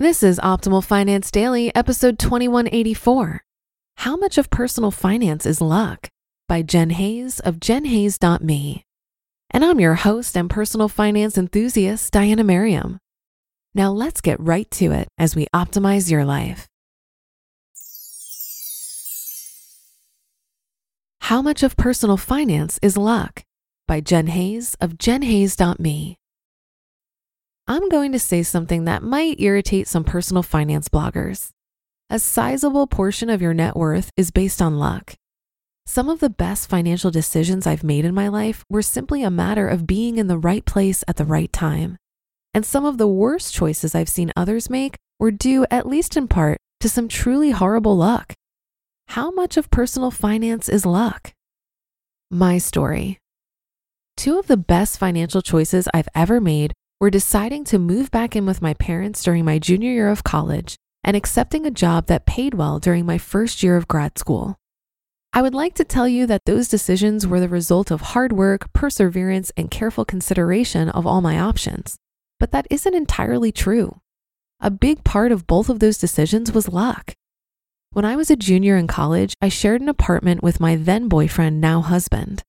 This 0.00 0.22
is 0.22 0.38
Optimal 0.38 0.82
Finance 0.82 1.30
Daily, 1.30 1.70
episode 1.74 2.18
2184. 2.18 3.44
How 3.96 4.16
much 4.16 4.38
of 4.38 4.48
personal 4.48 4.90
finance 4.90 5.44
is 5.44 5.60
luck? 5.60 6.08
By 6.48 6.62
Jen 6.62 6.88
Hayes 6.88 7.38
of 7.40 7.56
jenhayes.me. 7.56 8.82
And 9.50 9.62
I'm 9.62 9.78
your 9.78 9.96
host 9.96 10.38
and 10.38 10.48
personal 10.48 10.88
finance 10.88 11.36
enthusiast, 11.36 12.14
Diana 12.14 12.42
Merriam. 12.42 12.98
Now 13.74 13.92
let's 13.92 14.22
get 14.22 14.40
right 14.40 14.70
to 14.70 14.90
it 14.92 15.06
as 15.18 15.36
we 15.36 15.48
optimize 15.54 16.10
your 16.10 16.24
life. 16.24 16.66
How 21.20 21.42
much 21.42 21.62
of 21.62 21.76
personal 21.76 22.16
finance 22.16 22.78
is 22.80 22.96
luck? 22.96 23.42
By 23.86 24.00
Jen 24.00 24.28
Hayes 24.28 24.76
of 24.80 24.92
jenhayes.me. 24.92 26.19
I'm 27.70 27.88
going 27.88 28.10
to 28.10 28.18
say 28.18 28.42
something 28.42 28.86
that 28.86 29.04
might 29.04 29.40
irritate 29.40 29.86
some 29.86 30.02
personal 30.02 30.42
finance 30.42 30.88
bloggers. 30.88 31.50
A 32.10 32.18
sizable 32.18 32.88
portion 32.88 33.30
of 33.30 33.40
your 33.40 33.54
net 33.54 33.76
worth 33.76 34.10
is 34.16 34.32
based 34.32 34.60
on 34.60 34.80
luck. 34.80 35.14
Some 35.86 36.08
of 36.08 36.18
the 36.18 36.30
best 36.30 36.68
financial 36.68 37.12
decisions 37.12 37.68
I've 37.68 37.84
made 37.84 38.04
in 38.04 38.12
my 38.12 38.26
life 38.26 38.64
were 38.68 38.82
simply 38.82 39.22
a 39.22 39.30
matter 39.30 39.68
of 39.68 39.86
being 39.86 40.18
in 40.18 40.26
the 40.26 40.36
right 40.36 40.64
place 40.64 41.04
at 41.06 41.16
the 41.16 41.24
right 41.24 41.52
time. 41.52 41.96
And 42.52 42.66
some 42.66 42.84
of 42.84 42.98
the 42.98 43.06
worst 43.06 43.54
choices 43.54 43.94
I've 43.94 44.08
seen 44.08 44.32
others 44.34 44.68
make 44.68 44.96
were 45.20 45.30
due, 45.30 45.64
at 45.70 45.86
least 45.86 46.16
in 46.16 46.26
part, 46.26 46.58
to 46.80 46.88
some 46.88 47.06
truly 47.06 47.52
horrible 47.52 47.96
luck. 47.96 48.34
How 49.10 49.30
much 49.30 49.56
of 49.56 49.70
personal 49.70 50.10
finance 50.10 50.68
is 50.68 50.84
luck? 50.84 51.30
My 52.32 52.58
story. 52.58 53.18
Two 54.16 54.40
of 54.40 54.48
the 54.48 54.56
best 54.56 54.98
financial 54.98 55.40
choices 55.40 55.86
I've 55.94 56.08
ever 56.16 56.40
made 56.40 56.72
were 57.00 57.10
deciding 57.10 57.64
to 57.64 57.78
move 57.78 58.10
back 58.10 58.36
in 58.36 58.44
with 58.44 58.60
my 58.60 58.74
parents 58.74 59.22
during 59.22 59.42
my 59.42 59.58
junior 59.58 59.90
year 59.90 60.10
of 60.10 60.22
college 60.22 60.76
and 61.02 61.16
accepting 61.16 61.64
a 61.64 61.70
job 61.70 62.06
that 62.06 62.26
paid 62.26 62.52
well 62.52 62.78
during 62.78 63.06
my 63.06 63.16
first 63.16 63.62
year 63.62 63.76
of 63.76 63.88
grad 63.88 64.18
school. 64.18 64.58
I 65.32 65.40
would 65.40 65.54
like 65.54 65.74
to 65.76 65.84
tell 65.84 66.06
you 66.06 66.26
that 66.26 66.44
those 66.44 66.68
decisions 66.68 67.26
were 67.26 67.40
the 67.40 67.48
result 67.48 67.90
of 67.90 68.00
hard 68.00 68.32
work, 68.32 68.70
perseverance, 68.74 69.50
and 69.56 69.70
careful 69.70 70.04
consideration 70.04 70.90
of 70.90 71.06
all 71.06 71.22
my 71.22 71.38
options, 71.38 71.96
but 72.38 72.50
that 72.50 72.66
isn't 72.68 72.94
entirely 72.94 73.50
true. 73.50 74.00
A 74.60 74.70
big 74.70 75.02
part 75.02 75.32
of 75.32 75.46
both 75.46 75.70
of 75.70 75.78
those 75.78 75.96
decisions 75.96 76.52
was 76.52 76.68
luck. 76.68 77.14
When 77.92 78.04
I 78.04 78.14
was 78.14 78.30
a 78.30 78.36
junior 78.36 78.76
in 78.76 78.86
college, 78.86 79.32
I 79.40 79.48
shared 79.48 79.80
an 79.80 79.88
apartment 79.88 80.42
with 80.42 80.60
my 80.60 80.76
then 80.76 81.08
boyfriend, 81.08 81.62
now 81.62 81.80
husband. 81.80 82.42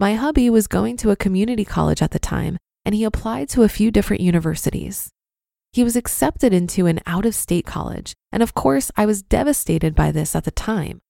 My 0.00 0.14
hubby 0.14 0.50
was 0.50 0.66
going 0.66 0.96
to 0.96 1.10
a 1.10 1.16
community 1.16 1.64
college 1.64 2.02
at 2.02 2.10
the 2.10 2.18
time, 2.18 2.58
and 2.84 2.94
he 2.94 3.04
applied 3.04 3.48
to 3.50 3.62
a 3.62 3.68
few 3.68 3.90
different 3.90 4.22
universities. 4.22 5.10
He 5.72 5.82
was 5.82 5.96
accepted 5.96 6.52
into 6.52 6.86
an 6.86 7.00
out 7.06 7.26
of 7.26 7.34
state 7.34 7.66
college, 7.66 8.14
and 8.30 8.42
of 8.42 8.54
course, 8.54 8.90
I 8.96 9.06
was 9.06 9.22
devastated 9.22 9.94
by 9.94 10.12
this 10.12 10.36
at 10.36 10.44
the 10.44 10.50
time. 10.50 11.00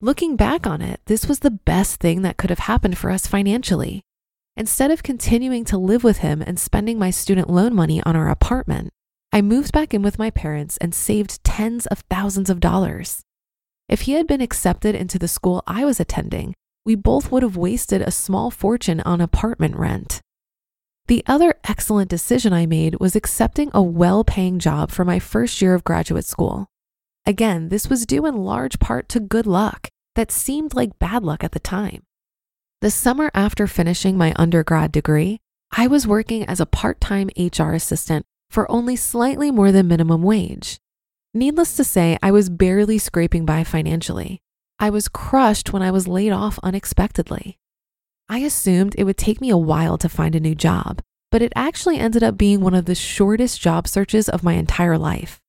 Looking 0.00 0.36
back 0.36 0.66
on 0.66 0.80
it, 0.80 1.00
this 1.06 1.26
was 1.26 1.40
the 1.40 1.50
best 1.50 1.98
thing 1.98 2.22
that 2.22 2.36
could 2.36 2.50
have 2.50 2.60
happened 2.60 2.96
for 2.96 3.10
us 3.10 3.26
financially. 3.26 4.02
Instead 4.56 4.92
of 4.92 5.02
continuing 5.02 5.64
to 5.64 5.78
live 5.78 6.04
with 6.04 6.18
him 6.18 6.42
and 6.42 6.58
spending 6.58 6.98
my 6.98 7.10
student 7.10 7.50
loan 7.50 7.74
money 7.74 8.02
on 8.04 8.14
our 8.14 8.28
apartment, 8.28 8.90
I 9.32 9.42
moved 9.42 9.72
back 9.72 9.92
in 9.92 10.02
with 10.02 10.18
my 10.18 10.30
parents 10.30 10.76
and 10.76 10.94
saved 10.94 11.42
tens 11.42 11.86
of 11.86 12.04
thousands 12.08 12.50
of 12.50 12.60
dollars. 12.60 13.22
If 13.88 14.02
he 14.02 14.12
had 14.12 14.26
been 14.26 14.40
accepted 14.40 14.94
into 14.94 15.18
the 15.18 15.28
school 15.28 15.62
I 15.66 15.84
was 15.84 15.98
attending, 15.98 16.54
we 16.84 16.94
both 16.94 17.32
would 17.32 17.42
have 17.42 17.56
wasted 17.56 18.00
a 18.00 18.10
small 18.10 18.50
fortune 18.50 19.00
on 19.00 19.20
apartment 19.20 19.76
rent. 19.76 20.20
The 21.08 21.24
other 21.26 21.54
excellent 21.64 22.10
decision 22.10 22.52
I 22.52 22.66
made 22.66 23.00
was 23.00 23.16
accepting 23.16 23.70
a 23.72 23.82
well 23.82 24.24
paying 24.24 24.58
job 24.58 24.90
for 24.90 25.06
my 25.06 25.18
first 25.18 25.62
year 25.62 25.72
of 25.72 25.82
graduate 25.82 26.26
school. 26.26 26.68
Again, 27.24 27.70
this 27.70 27.88
was 27.88 28.04
due 28.04 28.26
in 28.26 28.36
large 28.36 28.78
part 28.78 29.08
to 29.10 29.20
good 29.20 29.46
luck 29.46 29.88
that 30.16 30.30
seemed 30.30 30.74
like 30.74 30.98
bad 30.98 31.24
luck 31.24 31.42
at 31.42 31.52
the 31.52 31.60
time. 31.60 32.02
The 32.82 32.90
summer 32.90 33.30
after 33.32 33.66
finishing 33.66 34.18
my 34.18 34.34
undergrad 34.36 34.92
degree, 34.92 35.40
I 35.72 35.86
was 35.86 36.06
working 36.06 36.44
as 36.44 36.60
a 36.60 36.66
part 36.66 37.00
time 37.00 37.30
HR 37.38 37.72
assistant 37.72 38.26
for 38.50 38.70
only 38.70 38.94
slightly 38.94 39.50
more 39.50 39.72
than 39.72 39.88
minimum 39.88 40.22
wage. 40.22 40.78
Needless 41.32 41.74
to 41.76 41.84
say, 41.84 42.18
I 42.22 42.32
was 42.32 42.50
barely 42.50 42.98
scraping 42.98 43.46
by 43.46 43.64
financially. 43.64 44.42
I 44.78 44.90
was 44.90 45.08
crushed 45.08 45.72
when 45.72 45.82
I 45.82 45.90
was 45.90 46.06
laid 46.06 46.32
off 46.32 46.58
unexpectedly. 46.62 47.58
I 48.30 48.40
assumed 48.40 48.94
it 48.96 49.04
would 49.04 49.16
take 49.16 49.40
me 49.40 49.48
a 49.48 49.56
while 49.56 49.96
to 49.98 50.08
find 50.08 50.34
a 50.34 50.40
new 50.40 50.54
job, 50.54 51.00
but 51.32 51.40
it 51.40 51.52
actually 51.56 51.98
ended 51.98 52.22
up 52.22 52.36
being 52.36 52.60
one 52.60 52.74
of 52.74 52.84
the 52.84 52.94
shortest 52.94 53.60
job 53.60 53.88
searches 53.88 54.28
of 54.28 54.42
my 54.42 54.52
entire 54.52 54.98
life. 54.98 55.40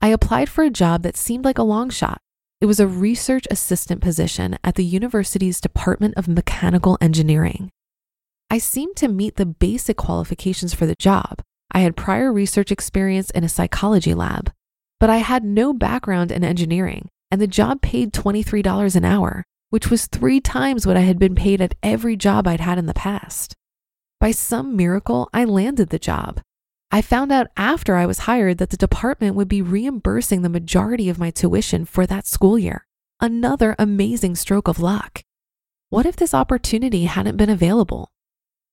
I 0.00 0.08
applied 0.08 0.48
for 0.48 0.62
a 0.62 0.70
job 0.70 1.02
that 1.02 1.16
seemed 1.16 1.44
like 1.44 1.58
a 1.58 1.64
long 1.64 1.90
shot. 1.90 2.20
It 2.60 2.66
was 2.66 2.78
a 2.78 2.86
research 2.86 3.46
assistant 3.50 4.00
position 4.00 4.58
at 4.62 4.76
the 4.76 4.84
university's 4.84 5.60
Department 5.60 6.14
of 6.16 6.28
Mechanical 6.28 6.96
Engineering. 7.00 7.70
I 8.48 8.58
seemed 8.58 8.96
to 8.96 9.08
meet 9.08 9.36
the 9.36 9.46
basic 9.46 9.96
qualifications 9.96 10.72
for 10.72 10.86
the 10.86 10.94
job. 10.98 11.42
I 11.72 11.80
had 11.80 11.96
prior 11.96 12.32
research 12.32 12.70
experience 12.70 13.30
in 13.30 13.44
a 13.44 13.48
psychology 13.48 14.14
lab, 14.14 14.52
but 14.98 15.10
I 15.10 15.18
had 15.18 15.44
no 15.44 15.72
background 15.72 16.30
in 16.30 16.44
engineering, 16.44 17.08
and 17.30 17.40
the 17.40 17.46
job 17.46 17.80
paid 17.80 18.12
$23 18.12 18.96
an 18.96 19.04
hour, 19.04 19.44
which 19.70 19.90
was 19.90 20.06
three 20.06 20.40
times 20.40 20.86
what 20.86 20.96
I 20.96 21.00
had 21.00 21.18
been 21.18 21.34
paid 21.34 21.60
at 21.60 21.74
every 21.82 22.16
job 22.16 22.46
I'd 22.46 22.60
had 22.60 22.78
in 22.78 22.86
the 22.86 22.94
past. 22.94 23.56
By 24.20 24.32
some 24.32 24.76
miracle, 24.76 25.30
I 25.32 25.44
landed 25.44 25.88
the 25.88 25.98
job. 25.98 26.40
I 26.92 27.02
found 27.02 27.30
out 27.30 27.46
after 27.56 27.94
I 27.94 28.04
was 28.04 28.20
hired 28.20 28.58
that 28.58 28.70
the 28.70 28.76
department 28.76 29.36
would 29.36 29.48
be 29.48 29.62
reimbursing 29.62 30.42
the 30.42 30.48
majority 30.48 31.08
of 31.08 31.18
my 31.18 31.30
tuition 31.30 31.84
for 31.84 32.04
that 32.06 32.26
school 32.26 32.58
year. 32.58 32.86
Another 33.20 33.76
amazing 33.78 34.34
stroke 34.34 34.66
of 34.66 34.80
luck. 34.80 35.22
What 35.88 36.04
if 36.04 36.16
this 36.16 36.34
opportunity 36.34 37.04
hadn't 37.04 37.36
been 37.36 37.50
available? 37.50 38.10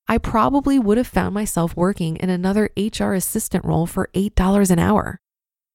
I 0.07 0.17
probably 0.17 0.79
would 0.79 0.97
have 0.97 1.07
found 1.07 1.33
myself 1.33 1.75
working 1.75 2.15
in 2.17 2.29
another 2.29 2.69
HR 2.75 3.13
assistant 3.13 3.65
role 3.65 3.85
for 3.85 4.09
$8 4.13 4.71
an 4.71 4.79
hour. 4.79 5.19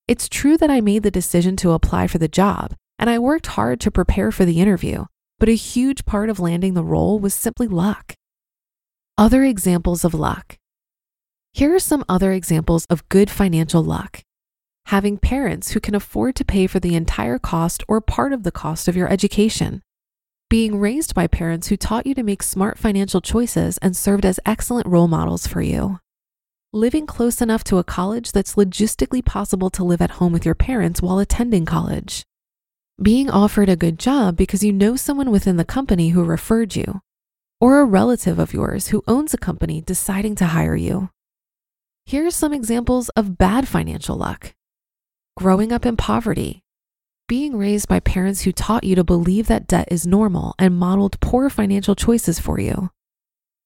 It's 0.08 0.28
true 0.28 0.56
that 0.56 0.70
I 0.70 0.80
made 0.80 1.04
the 1.04 1.10
decision 1.10 1.54
to 1.56 1.72
apply 1.72 2.08
for 2.08 2.18
the 2.18 2.28
job, 2.28 2.74
and 2.98 3.08
I 3.08 3.18
worked 3.18 3.48
hard 3.48 3.78
to 3.80 3.90
prepare 3.90 4.32
for 4.32 4.44
the 4.44 4.60
interview, 4.60 5.04
but 5.42 5.48
a 5.48 5.54
huge 5.54 6.04
part 6.04 6.30
of 6.30 6.38
landing 6.38 6.74
the 6.74 6.84
role 6.84 7.18
was 7.18 7.34
simply 7.34 7.66
luck. 7.66 8.14
Other 9.18 9.42
examples 9.42 10.04
of 10.04 10.14
luck. 10.14 10.56
Here 11.52 11.74
are 11.74 11.80
some 11.80 12.04
other 12.08 12.30
examples 12.30 12.86
of 12.86 13.08
good 13.08 13.28
financial 13.28 13.82
luck. 13.82 14.22
Having 14.86 15.18
parents 15.18 15.72
who 15.72 15.80
can 15.80 15.96
afford 15.96 16.36
to 16.36 16.44
pay 16.44 16.68
for 16.68 16.78
the 16.78 16.94
entire 16.94 17.40
cost 17.40 17.82
or 17.88 18.00
part 18.00 18.32
of 18.32 18.44
the 18.44 18.52
cost 18.52 18.86
of 18.86 18.94
your 18.94 19.08
education. 19.08 19.82
Being 20.48 20.78
raised 20.78 21.12
by 21.12 21.26
parents 21.26 21.66
who 21.66 21.76
taught 21.76 22.06
you 22.06 22.14
to 22.14 22.22
make 22.22 22.44
smart 22.44 22.78
financial 22.78 23.20
choices 23.20 23.78
and 23.78 23.96
served 23.96 24.24
as 24.24 24.38
excellent 24.46 24.86
role 24.86 25.08
models 25.08 25.48
for 25.48 25.60
you. 25.60 25.98
Living 26.72 27.04
close 27.04 27.42
enough 27.42 27.64
to 27.64 27.78
a 27.78 27.82
college 27.82 28.30
that's 28.30 28.54
logistically 28.54 29.24
possible 29.24 29.70
to 29.70 29.82
live 29.82 30.00
at 30.00 30.18
home 30.22 30.32
with 30.32 30.46
your 30.46 30.54
parents 30.54 31.02
while 31.02 31.18
attending 31.18 31.64
college 31.64 32.22
being 33.02 33.28
offered 33.28 33.68
a 33.68 33.76
good 33.76 33.98
job 33.98 34.36
because 34.36 34.62
you 34.62 34.72
know 34.72 34.96
someone 34.96 35.30
within 35.30 35.56
the 35.56 35.64
company 35.64 36.10
who 36.10 36.24
referred 36.24 36.76
you, 36.76 37.00
or 37.60 37.80
a 37.80 37.84
relative 37.84 38.38
of 38.38 38.52
yours 38.52 38.88
who 38.88 39.02
owns 39.08 39.34
a 39.34 39.38
company 39.38 39.80
deciding 39.80 40.34
to 40.36 40.46
hire 40.46 40.76
you. 40.76 41.10
Here 42.06 42.26
are 42.26 42.30
some 42.30 42.52
examples 42.52 43.08
of 43.10 43.38
bad 43.38 43.68
financial 43.68 44.16
luck. 44.16 44.54
Growing 45.36 45.72
up 45.72 45.86
in 45.86 45.96
poverty, 45.96 46.62
being 47.28 47.56
raised 47.56 47.88
by 47.88 48.00
parents 48.00 48.42
who 48.42 48.52
taught 48.52 48.84
you 48.84 48.94
to 48.94 49.04
believe 49.04 49.46
that 49.46 49.66
debt 49.66 49.88
is 49.90 50.06
normal 50.06 50.54
and 50.58 50.78
modeled 50.78 51.20
poor 51.20 51.48
financial 51.48 51.94
choices 51.94 52.38
for 52.38 52.60
you, 52.60 52.90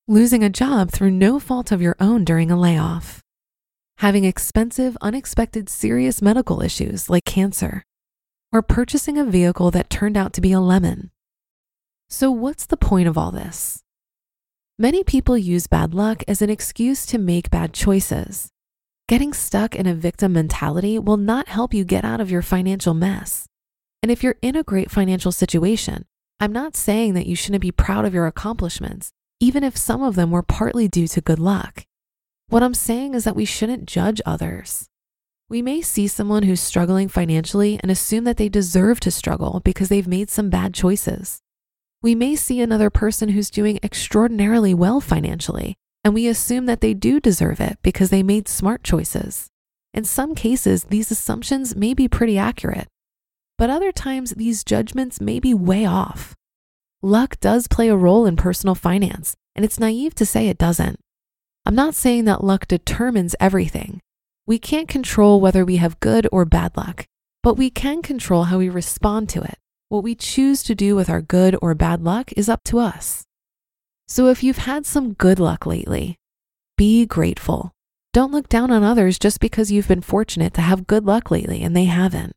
losing 0.06 0.44
a 0.44 0.50
job 0.50 0.91
through 0.91 1.11
no 1.11 1.41
fault 1.41 1.73
of 1.73 1.82
your 1.82 1.97
own 1.99 2.25
during 2.25 2.50
a 2.50 2.59
layoff, 2.59 3.23
having 3.99 4.25
expensive, 4.25 4.97
unexpected, 5.00 5.69
serious 5.69 6.23
medical 6.23 6.62
issues 6.62 7.11
like 7.11 7.25
cancer, 7.25 7.82
or 8.52 8.62
purchasing 8.62 9.19
a 9.19 9.25
vehicle 9.25 9.70
that 9.70 9.90
turned 9.90 10.16
out 10.16 10.32
to 10.34 10.40
be 10.40 10.52
a 10.52 10.60
lemon. 10.60 11.10
So, 12.08 12.31
what's 12.31 12.66
the 12.66 12.76
point 12.76 13.08
of 13.08 13.19
all 13.19 13.31
this? 13.31 13.82
Many 14.78 15.02
people 15.02 15.38
use 15.38 15.66
bad 15.66 15.94
luck 15.94 16.22
as 16.28 16.43
an 16.43 16.50
excuse 16.50 17.06
to 17.06 17.19
make 17.19 17.50
bad 17.50 17.72
choices. 17.72 18.50
Getting 19.08 19.32
stuck 19.32 19.75
in 19.75 19.87
a 19.87 19.94
victim 19.94 20.32
mentality 20.32 20.98
will 20.98 21.16
not 21.16 21.48
help 21.48 21.72
you 21.72 21.84
get 21.84 22.04
out 22.04 22.20
of 22.20 22.31
your 22.31 22.43
financial 22.43 22.93
mess. 22.93 23.46
And 24.02 24.10
if 24.10 24.22
you're 24.22 24.37
in 24.43 24.56
a 24.56 24.62
great 24.62 24.90
financial 24.90 25.32
situation, 25.32 26.04
I'm 26.38 26.52
not 26.52 26.76
saying 26.76 27.14
that 27.14 27.26
you 27.26 27.34
shouldn't 27.34 27.62
be 27.62 27.72
proud 27.72 28.04
of 28.04 28.12
your 28.12 28.26
accomplishments, 28.26 29.12
even 29.40 29.64
if 29.64 29.76
some 29.76 30.02
of 30.02 30.14
them 30.14 30.31
were 30.31 30.43
partly 30.43 30.88
due 30.88 31.08
to 31.08 31.20
good 31.20 31.38
luck. 31.38 31.87
What 32.48 32.62
I'm 32.62 32.75
saying 32.75 33.14
is 33.14 33.25
that 33.25 33.37
we 33.37 33.44
shouldn't 33.44 33.87
judge 33.87 34.20
others. 34.26 34.88
We 35.48 35.62
may 35.62 35.81
see 35.81 36.08
someone 36.08 36.43
who's 36.43 36.60
struggling 36.60 37.06
financially 37.06 37.78
and 37.81 37.88
assume 37.88 38.25
that 38.25 38.37
they 38.37 38.48
deserve 38.48 38.98
to 39.00 39.12
struggle 39.12 39.60
because 39.64 39.88
they've 39.88 40.08
made 40.08 40.28
some 40.28 40.50
bad 40.50 40.75
choices. 40.75 41.40
We 42.02 42.16
may 42.16 42.34
see 42.34 42.60
another 42.60 42.90
person 42.90 43.28
who's 43.28 43.48
doing 43.48 43.78
extraordinarily 43.81 44.75
well 44.75 45.00
financially, 45.00 45.76
and 46.02 46.14
we 46.14 46.26
assume 46.26 46.66
that 46.66 46.81
they 46.81 46.94
do 46.94 47.20
deserve 47.20 47.60
it 47.60 47.78
because 47.82 48.10
they 48.10 48.25
made 48.25 48.48
smart 48.48 48.82
choices. 48.82 49.46
In 49.94 50.02
some 50.02 50.34
cases, 50.34 50.84
these 50.84 51.12
assumptions 51.12 51.76
may 51.76 51.94
be 51.94 52.08
pretty 52.08 52.37
accurate, 52.37 52.88
but 53.56 53.70
other 53.70 53.93
times 53.93 54.32
these 54.32 54.64
judgments 54.64 55.20
may 55.20 55.38
be 55.38 55.54
way 55.54 55.87
off. 55.87 56.34
Luck 57.02 57.38
does 57.38 57.69
play 57.69 57.88
a 57.88 57.96
role 57.96 58.26
in 58.26 58.34
personal 58.34 58.75
finance, 58.75 59.37
and 59.54 59.64
it's 59.64 59.78
naive 59.78 60.14
to 60.16 60.26
say 60.26 60.48
it 60.48 60.58
doesn't. 60.58 60.98
I'm 61.64 61.76
not 61.76 61.94
saying 61.94 62.25
that 62.25 62.43
luck 62.43 62.66
determines 62.66 63.37
everything. 63.38 64.00
We 64.46 64.60
can't 64.60 64.87
control 64.87 65.40
whether 65.40 65.64
we 65.64 65.76
have 65.76 65.98
good 65.98 66.28
or 66.31 66.44
bad 66.44 66.76
luck, 66.76 67.06
but 67.43 67.54
we 67.54 67.69
can 67.69 68.00
control 68.00 68.44
how 68.44 68.58
we 68.58 68.69
respond 68.69 69.28
to 69.31 69.43
it. 69.43 69.58
What 69.88 70.04
we 70.04 70.14
choose 70.14 70.62
to 70.64 70.75
do 70.75 70.94
with 70.94 71.10
our 71.10 71.20
good 71.20 71.56
or 71.60 71.75
bad 71.75 72.04
luck 72.04 72.32
is 72.37 72.48
up 72.48 72.62
to 72.64 72.78
us. 72.78 73.25
So 74.06 74.28
if 74.28 74.44
you've 74.44 74.58
had 74.58 74.87
some 74.87 75.14
good 75.14 75.40
luck 75.40 75.66
lately, 75.66 76.16
be 76.76 77.06
grateful. 77.06 77.72
Don't 78.12 78.31
look 78.31 78.48
down 78.48 78.70
on 78.70 78.84
others 78.84 79.19
just 79.19 79.40
because 79.40 79.72
you've 79.72 79.88
been 79.88 80.00
fortunate 80.00 80.54
to 80.54 80.60
have 80.60 80.87
good 80.87 81.04
luck 81.04 81.32
lately 81.32 81.62
and 81.62 81.76
they 81.76 81.87
haven't. 81.87 82.32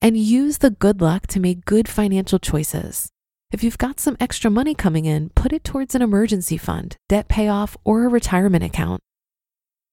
And 0.00 0.16
use 0.16 0.58
the 0.58 0.70
good 0.70 1.00
luck 1.00 1.26
to 1.28 1.40
make 1.40 1.64
good 1.64 1.88
financial 1.88 2.38
choices. 2.38 3.08
If 3.50 3.64
you've 3.64 3.78
got 3.78 3.98
some 3.98 4.16
extra 4.20 4.50
money 4.50 4.74
coming 4.74 5.06
in, 5.06 5.30
put 5.30 5.52
it 5.52 5.64
towards 5.64 5.96
an 5.96 6.02
emergency 6.02 6.56
fund, 6.56 6.96
debt 7.08 7.26
payoff, 7.26 7.76
or 7.84 8.04
a 8.04 8.08
retirement 8.08 8.62
account. 8.62 9.00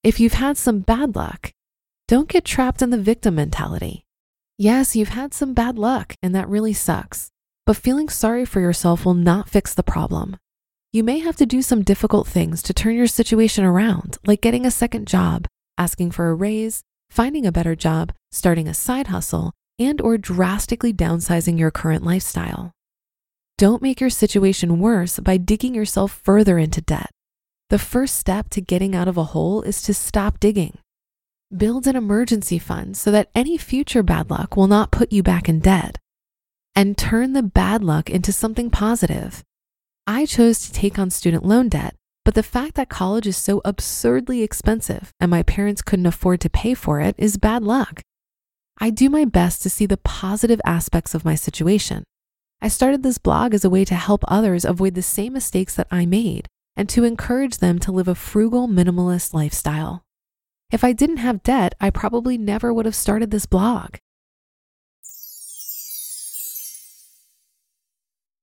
If 0.04 0.20
you've 0.20 0.34
had 0.34 0.58
some 0.58 0.82
bad 0.82 1.16
luck, 1.16 1.54
don't 2.10 2.28
get 2.28 2.44
trapped 2.44 2.82
in 2.82 2.90
the 2.90 2.98
victim 2.98 3.36
mentality. 3.36 4.04
Yes, 4.58 4.98
you've 4.98 5.16
had 5.16 5.34
some 5.34 5.54
bad 5.54 5.78
luck, 5.78 6.16
and 6.22 6.36
that 6.36 6.50
really 6.50 6.74
sucks. 6.74 7.30
But 7.66 7.78
feeling 7.78 8.10
sorry 8.10 8.44
for 8.44 8.60
yourself 8.60 9.06
will 9.06 9.14
not 9.14 9.48
fix 9.48 9.74
the 9.74 9.82
problem. 9.82 10.36
You 10.92 11.06
may 11.06 11.20
have 11.20 11.38
to 11.38 11.46
do 11.46 11.62
some 11.62 11.84
difficult 11.84 12.28
things 12.28 12.62
to 12.64 12.74
turn 12.74 12.96
your 12.96 13.08
situation 13.08 13.64
around, 13.64 14.18
like 14.28 14.42
getting 14.42 14.66
a 14.66 14.72
second 14.72 15.08
job, 15.08 15.48
asking 15.78 16.12
for 16.12 16.30
a 16.30 16.36
raise, 16.36 16.84
finding 17.10 17.46
a 17.46 17.52
better 17.54 17.74
job, 17.74 18.12
starting 18.30 18.68
a 18.68 18.74
side 18.74 19.08
hustle, 19.08 19.54
and 19.80 20.02
or 20.02 20.18
drastically 20.18 20.92
downsizing 20.94 21.58
your 21.58 21.72
current 21.72 22.04
lifestyle. 22.04 22.74
Don't 23.58 23.82
make 23.82 24.02
your 24.02 24.10
situation 24.10 24.80
worse 24.80 25.18
by 25.20 25.38
digging 25.38 25.74
yourself 25.74 26.20
further 26.26 26.58
into 26.58 26.82
debt. 26.82 27.10
The 27.74 27.80
first 27.80 28.18
step 28.18 28.52
to 28.52 28.62
getting 28.62 28.94
out 28.94 29.08
of 29.08 29.18
a 29.18 29.24
hole 29.34 29.64
is 29.64 29.82
to 29.82 29.96
stop 29.96 30.40
digging. 30.40 30.78
Build 31.58 31.88
an 31.88 31.96
emergency 31.96 32.60
fund 32.60 32.96
so 32.96 33.10
that 33.10 33.32
any 33.34 33.58
future 33.58 34.04
bad 34.04 34.30
luck 34.30 34.56
will 34.56 34.68
not 34.68 34.92
put 34.92 35.12
you 35.12 35.24
back 35.24 35.50
in 35.50 35.58
debt. 35.58 35.98
And 36.76 36.96
turn 36.96 37.34
the 37.34 37.42
bad 37.42 37.84
luck 37.84 38.12
into 38.12 38.32
something 38.32 38.70
positive. 38.70 39.42
I 40.06 40.28
chose 40.28 40.60
to 40.60 40.72
take 40.72 41.00
on 41.00 41.10
student 41.10 41.46
loan 41.46 41.68
debt, 41.68 41.96
but 42.24 42.36
the 42.36 42.44
fact 42.44 42.76
that 42.76 42.90
college 42.90 43.26
is 43.26 43.38
so 43.38 43.60
absurdly 43.66 44.44
expensive 44.44 45.12
and 45.20 45.32
my 45.32 45.42
parents 45.42 45.82
couldn't 45.82 46.06
afford 46.06 46.42
to 46.42 46.52
pay 46.52 46.76
for 46.76 47.00
it 47.00 47.16
is 47.18 47.38
bad 47.38 47.64
luck. 47.64 48.04
I 48.78 48.92
do 48.92 49.10
my 49.10 49.26
best 49.26 49.64
to 49.64 49.70
see 49.72 49.88
the 49.88 49.98
positive 49.98 50.62
aspects 50.64 51.16
of 51.16 51.26
my 51.26 51.34
situation. 51.34 52.04
I 52.62 52.68
started 52.68 53.02
this 53.02 53.18
blog 53.18 53.56
as 53.56 53.66
a 53.66 53.70
way 53.72 53.84
to 53.86 53.96
help 53.96 54.24
others 54.28 54.64
avoid 54.64 54.94
the 54.94 55.02
same 55.02 55.34
mistakes 55.34 55.74
that 55.74 55.88
I 55.90 56.06
made 56.06 56.48
and 56.76 56.90
to 56.90 57.04
encourage 57.04 57.58
them 57.58 57.80
to 57.80 57.92
live 57.92 58.08
a 58.08 58.16
frugal, 58.16 58.68
minimalist 58.68 59.34
lifestyle. 59.34 60.04
If 60.72 60.84
I 60.84 60.92
didn't 60.92 61.18
have 61.18 61.44
debt, 61.44 61.76
I 61.80 61.90
probably 61.90 62.38
never 62.38 62.74
would 62.74 62.86
have 62.86 62.96
started 62.96 63.32
this 63.32 63.46
blog. 63.46 63.98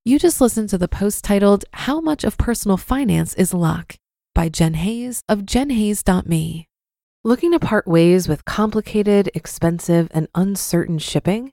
You 0.04 0.18
just 0.18 0.40
listened 0.40 0.70
to 0.70 0.78
the 0.78 0.88
post 0.88 1.24
titled, 1.24 1.64
How 1.72 2.00
Much 2.00 2.24
of 2.24 2.38
Personal 2.38 2.76
Finance 2.76 3.34
is 3.34 3.52
Luck 3.52 3.96
by 4.34 4.48
Jen 4.48 4.74
Hayes 4.74 5.22
of 5.28 5.40
jenhayes.me. 5.40 6.66
Looking 7.22 7.52
to 7.52 7.60
part 7.60 7.86
ways 7.86 8.26
with 8.26 8.46
complicated, 8.46 9.30
expensive, 9.34 10.08
and 10.12 10.26
uncertain 10.34 10.98
shipping? 10.98 11.52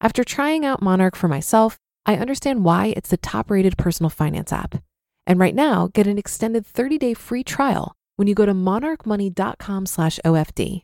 After 0.00 0.24
trying 0.24 0.64
out 0.64 0.82
Monarch 0.82 1.16
for 1.16 1.28
myself, 1.28 1.78
I 2.04 2.16
understand 2.16 2.64
why 2.64 2.92
it's 2.96 3.10
the 3.10 3.16
top-rated 3.16 3.78
personal 3.78 4.10
finance 4.10 4.52
app. 4.52 4.82
And 5.26 5.40
right 5.40 5.54
now, 5.54 5.88
get 5.92 6.06
an 6.06 6.18
extended 6.18 6.66
30-day 6.66 7.14
free 7.14 7.42
trial 7.42 7.96
when 8.16 8.28
you 8.28 8.34
go 8.34 8.46
to 8.46 8.54
monarchmoney.com 8.54 9.86
slash 9.86 10.20
OFD. 10.24 10.82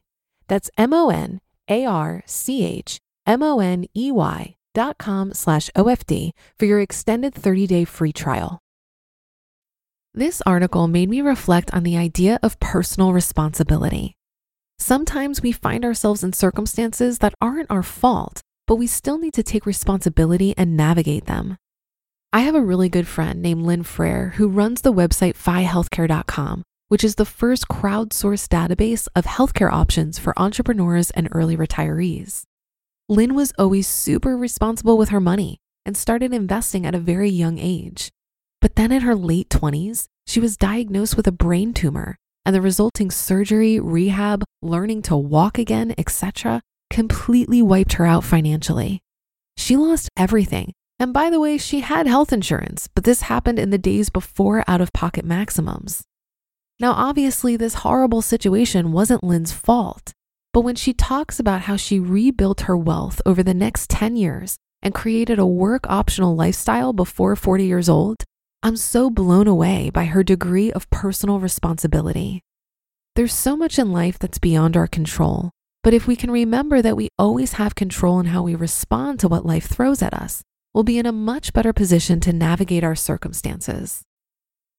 That's 0.49 0.71
M 0.77 0.93
O 0.93 1.11
N 1.11 1.41
A 1.69 1.85
R 1.85 2.23
C 2.27 2.65
H 2.65 2.99
M 3.27 3.43
O 3.43 3.61
N 3.61 3.87
E 3.97 4.11
Y 4.11 4.57
dot 4.75 4.99
com 4.99 5.35
slash 5.35 5.71
OFD 5.77 6.31
for 6.59 6.65
your 6.65 6.81
extended 6.81 7.35
30 7.35 7.67
day 7.67 7.85
free 7.85 8.13
trial. 8.13 8.59
This 10.15 10.43
article 10.45 10.89
made 10.89 11.09
me 11.09 11.23
reflect 11.23 11.73
on 11.73 11.85
the 11.85 11.97
idea 11.97 12.39
of 12.43 12.61
personal 12.61 13.13
responsibility. 13.13 14.15
Sometimes 14.79 15.41
we 15.41 15.53
find 15.53 15.85
ourselves 15.85 16.23
in 16.23 16.33
circumstances 16.33 17.19
that 17.19 17.35
aren't 17.41 17.71
our 17.71 17.83
fault, 17.83 18.43
but 18.73 18.77
we 18.77 18.87
still 18.87 19.19
need 19.19 19.35
to 19.35 19.43
take 19.43 19.67
responsibility 19.67 20.55
and 20.57 20.75
navigate 20.75 21.27
them. 21.27 21.59
I 22.33 22.41
have 22.41 22.55
a 22.55 22.63
really 22.63 22.89
good 22.89 23.07
friend 23.07 23.43
named 23.43 23.67
Lynn 23.67 23.83
Frere 23.83 24.31
who 24.37 24.49
runs 24.49 24.81
the 24.81 24.95
website 24.95 25.35
phihealthcare.com, 25.37 26.63
which 26.89 27.05
is 27.05 27.17
the 27.17 27.27
first 27.27 27.69
crowdsourced 27.69 28.49
database 28.49 29.09
of 29.15 29.27
healthcare 29.27 29.71
options 29.71 30.19
for 30.19 30.33
entrepreneurs 30.39 31.11
and 31.11 31.29
early 31.33 31.55
retirees. 31.55 32.45
Lynn 33.11 33.35
was 33.35 33.53
always 33.59 33.87
super 33.87 34.39
responsible 34.39 34.97
with 34.97 35.11
her 35.11 35.21
money 35.21 35.59
and 35.85 35.95
started 35.95 36.33
investing 36.33 36.87
at 36.87 36.95
a 36.95 36.99
very 36.99 37.29
young 37.29 37.59
age. 37.59 38.09
But 38.63 38.77
then 38.77 38.91
in 38.91 39.03
her 39.03 39.15
late 39.15 39.51
20s, 39.51 40.07
she 40.27 40.41
was 40.41 40.57
diagnosed 40.57 41.15
with 41.15 41.27
a 41.27 41.31
brain 41.31 41.75
tumor, 41.75 42.17
and 42.47 42.55
the 42.55 42.63
resulting 42.63 43.11
surgery, 43.11 43.79
rehab, 43.79 44.45
learning 44.63 45.03
to 45.03 45.17
walk 45.19 45.59
again, 45.59 45.95
etc., 45.99 46.63
completely 46.93 47.63
wiped 47.63 47.95
her 47.95 48.07
out 48.07 48.23
financially. 48.23 49.01
She 49.57 49.77
lost 49.77 50.11
everything. 50.17 50.73
And 51.01 51.13
by 51.13 51.31
the 51.31 51.41
way, 51.41 51.59
she 51.59 51.81
had 51.81 52.07
health 52.07 52.33
insurance, 52.33 52.89
but 52.95 53.03
this 53.03 53.23
happened 53.23 53.59
in 53.59 53.71
the 53.71 53.79
days 53.79 54.11
before 54.11 54.63
out 54.69 54.81
of 54.81 54.93
pocket 54.93 55.25
maximums. 55.25 56.05
Now, 56.79 56.93
obviously, 56.93 57.57
this 57.57 57.83
horrible 57.83 58.23
situation 58.23 58.93
wasn't 58.93 59.25
Lynn's 59.25 59.53
fault, 59.53 60.13
but 60.53 60.61
when 60.61 60.77
she 60.77 60.93
talks 60.93 61.41
about 61.41 61.63
how 61.63 61.77
she 61.77 61.99
rebuilt 61.99 62.63
her 62.63 62.77
wealth 62.77 63.21
over 63.25 63.43
the 63.43 63.55
next 63.55 63.91
10 63.91 64.15
years 64.15 64.59
and 64.83 64.95
created 64.95 65.39
a 65.39 65.47
work 65.47 65.89
optional 65.89 66.37
lifestyle 66.37 66.93
before 66.93 67.35
40 67.35 67.65
years 67.65 67.89
old, 67.89 68.23
I'm 68.63 68.77
so 68.77 69.11
blown 69.11 69.49
away 69.49 69.91
by 69.91 70.05
her 70.05 70.23
degree 70.23 70.71
of 70.71 70.91
personal 70.91 71.41
responsibility. 71.41 72.43
There's 73.17 73.35
so 73.35 73.57
much 73.57 73.79
in 73.79 73.93
life 73.93 74.19
that's 74.19 74.39
beyond 74.39 74.77
our 74.77 74.87
control, 74.87 75.51
but 75.83 75.95
if 75.95 76.07
we 76.07 76.17
can 76.17 76.31
remember 76.31 76.81
that 76.81 76.97
we 76.97 77.09
always 77.19 77.55
have 77.55 77.75
control 77.75 78.21
in 78.21 78.27
how 78.27 78.43
we 78.43 78.55
respond 78.55 79.19
to 79.21 79.29
what 79.29 79.45
life 79.45 79.67
throws 79.67 80.03
at 80.03 80.15
us, 80.15 80.43
we'll 80.73 80.85
be 80.85 80.99
in 80.99 81.07
a 81.07 81.13
much 81.13 81.53
better 81.53 81.73
position 81.73 82.21
to 82.21 82.33
navigate 82.33 82.85
our 82.85 82.95
circumstances. 82.95 84.03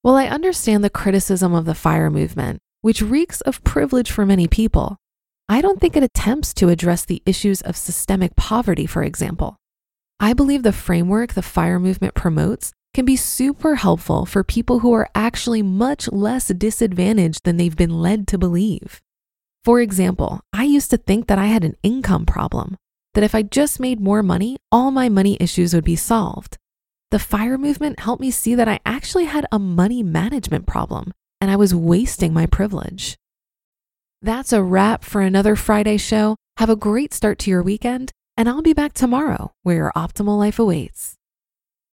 While 0.02 0.16
I 0.16 0.26
understand 0.26 0.82
the 0.82 0.90
criticism 0.90 1.54
of 1.54 1.64
the 1.64 1.74
FIRE 1.74 2.10
movement, 2.10 2.58
which 2.80 3.02
reeks 3.02 3.40
of 3.42 3.64
privilege 3.64 4.10
for 4.10 4.26
many 4.26 4.48
people, 4.48 4.96
I 5.48 5.60
don't 5.60 5.80
think 5.80 5.96
it 5.96 6.02
attempts 6.02 6.54
to 6.54 6.70
address 6.70 7.04
the 7.04 7.22
issues 7.26 7.60
of 7.60 7.76
systemic 7.76 8.34
poverty, 8.36 8.86
for 8.86 9.02
example. 9.02 9.56
I 10.20 10.32
believe 10.32 10.62
the 10.62 10.72
framework 10.72 11.34
the 11.34 11.42
FIRE 11.42 11.78
movement 11.78 12.14
promotes 12.14 12.72
can 12.94 13.04
be 13.04 13.16
super 13.16 13.74
helpful 13.74 14.24
for 14.24 14.44
people 14.44 14.78
who 14.78 14.92
are 14.92 15.10
actually 15.14 15.62
much 15.62 16.10
less 16.10 16.48
disadvantaged 16.48 17.40
than 17.44 17.56
they've 17.56 17.76
been 17.76 18.00
led 18.00 18.26
to 18.28 18.38
believe. 18.38 19.02
For 19.64 19.80
example, 19.80 20.40
I 20.52 20.64
used 20.64 20.90
to 20.90 20.98
think 20.98 21.26
that 21.26 21.38
I 21.38 21.46
had 21.46 21.64
an 21.64 21.76
income 21.82 22.26
problem, 22.26 22.76
that 23.14 23.24
if 23.24 23.34
I 23.34 23.42
just 23.42 23.80
made 23.80 23.98
more 23.98 24.22
money, 24.22 24.58
all 24.70 24.90
my 24.90 25.08
money 25.08 25.38
issues 25.40 25.72
would 25.72 25.84
be 25.84 25.96
solved. 25.96 26.58
The 27.10 27.18
FIRE 27.18 27.56
movement 27.56 28.00
helped 28.00 28.20
me 28.20 28.30
see 28.30 28.54
that 28.54 28.68
I 28.68 28.80
actually 28.84 29.24
had 29.24 29.46
a 29.50 29.58
money 29.58 30.02
management 30.02 30.66
problem 30.66 31.12
and 31.40 31.50
I 31.50 31.56
was 31.56 31.74
wasting 31.74 32.32
my 32.32 32.46
privilege. 32.46 33.16
That's 34.22 34.52
a 34.52 34.62
wrap 34.62 35.04
for 35.04 35.20
another 35.20 35.56
Friday 35.56 35.96
show. 35.96 36.36
Have 36.56 36.70
a 36.70 36.76
great 36.76 37.12
start 37.12 37.38
to 37.40 37.50
your 37.50 37.62
weekend, 37.62 38.12
and 38.36 38.48
I'll 38.48 38.62
be 38.62 38.72
back 38.72 38.94
tomorrow 38.94 39.52
where 39.62 39.76
your 39.76 39.92
optimal 39.94 40.38
life 40.38 40.58
awaits. 40.58 41.16